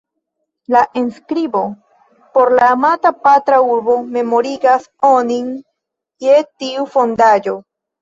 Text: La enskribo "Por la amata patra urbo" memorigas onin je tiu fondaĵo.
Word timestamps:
La 0.75 0.79
enskribo 1.01 1.61
"Por 2.39 2.53
la 2.61 2.71
amata 2.77 3.13
patra 3.29 3.61
urbo" 3.75 4.01
memorigas 4.19 4.91
onin 5.15 5.55
je 6.27 6.45
tiu 6.53 6.93
fondaĵo. 6.99 7.59